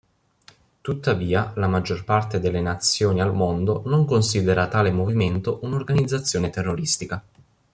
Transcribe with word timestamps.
Tuttavia 0.81 1.51
la 1.57 1.67
maggior 1.67 2.03
parte 2.05 2.39
delle 2.39 2.59
nazioni 2.59 3.21
al 3.21 3.35
mondo 3.35 3.83
non 3.85 4.03
considera 4.07 4.67
tale 4.67 4.89
movimento 4.89 5.59
un'organizzazione 5.61 6.49
terroristica. 6.49 7.23